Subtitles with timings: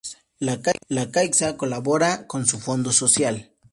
[0.89, 3.51] La Caixa colabora con su fondo social.